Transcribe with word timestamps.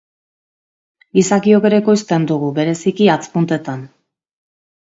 Gizakiok 1.17 1.69
ere 1.71 1.79
ekoizten 1.83 2.25
dugu, 2.31 2.51
bereziki 2.61 3.11
hatz 3.17 3.23
puntetan. 3.37 3.89